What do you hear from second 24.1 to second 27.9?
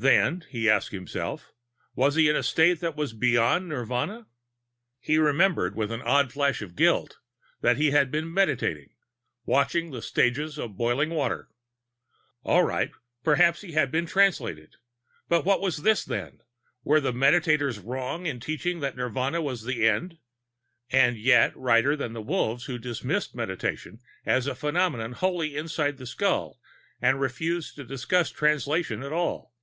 as a phenomenon wholly inside the skull and refused to